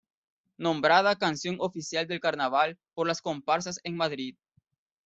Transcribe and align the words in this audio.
Nombrada 0.57 1.15
Canción 1.15 1.57
Oficial 1.59 2.07
del 2.07 2.19
Carnaval 2.19 2.79
por 2.95 3.05
las 3.05 3.21
Comparsas 3.21 3.79
en 3.83 3.97
Madrid. 3.97 4.35